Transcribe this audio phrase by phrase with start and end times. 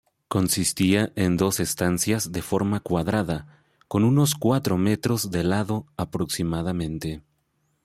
[0.29, 7.21] Consistía en dos estancias de forma cuadrada, con unos cuatro metros de lado aproximadamente.